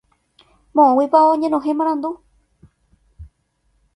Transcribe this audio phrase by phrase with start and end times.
[0.79, 2.11] Moõguipa oñenohẽ marandu.